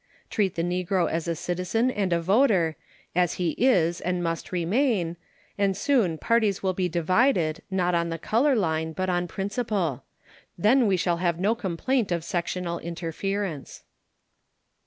Treat 0.31 0.55
the 0.55 0.63
negro 0.63 1.07
as 1.07 1.27
a 1.27 1.35
citizen 1.35 1.91
and 1.91 2.11
a 2.11 2.19
voter, 2.19 2.75
as 3.13 3.33
he 3.35 3.51
is 3.51 4.01
and 4.03 4.23
must 4.23 4.51
remain, 4.51 5.15
and 5.59 5.77
soon 5.77 6.17
parties 6.17 6.63
will 6.63 6.73
be 6.73 6.89
divided, 6.89 7.61
not 7.69 7.93
on 7.93 8.09
the 8.09 8.17
color 8.17 8.55
line, 8.55 8.93
but 8.93 9.11
on 9.11 9.27
principle. 9.27 10.03
Then 10.57 10.87
we 10.87 10.97
shall 10.97 11.17
have 11.17 11.39
no 11.39 11.53
complaint 11.53 12.11
of 12.11 12.23
sectional 12.23 12.79
interference. 12.79 13.83